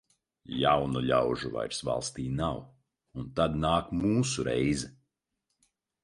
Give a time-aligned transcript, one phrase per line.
[0.59, 2.57] Jaunu ļaužu vairs valstī nav,
[3.23, 4.89] un tad nāk mūsu reize.